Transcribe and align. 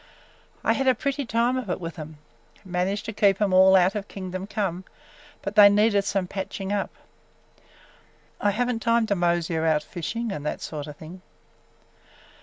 I 0.63 0.73
had 0.73 0.87
a 0.87 0.95
pretty 0.95 1.27
time 1.27 1.57
of 1.57 1.69
it 1.69 1.79
with 1.79 1.99
'em! 1.99 2.17
Managed 2.65 3.05
to 3.05 3.13
keep 3.13 3.39
'em 3.39 3.53
all 3.53 3.75
out 3.75 3.93
of 3.93 4.07
kingdom 4.07 4.47
come, 4.47 4.83
but 5.43 5.55
they 5.55 5.69
needed 5.69 6.05
some 6.05 6.25
patching 6.25 6.73
up! 6.73 6.89
I 8.39 8.49
have 8.49 8.67
n't 8.71 8.81
time 8.81 9.05
to 9.05 9.15
mosey 9.15 9.55
around 9.55 9.83
fishing– 9.83 10.31
and 10.31 10.43
that 10.43 10.59
sort 10.61 10.87
of 10.87 10.97
thing!" 10.97 11.21